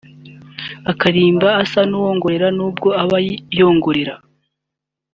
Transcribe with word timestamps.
akaririmba 0.91 1.49
asa 1.63 1.81
n’uwongorera; 1.89 2.47
n’ubwo 2.57 2.89
aba 3.03 3.17
yongorera 3.59 4.13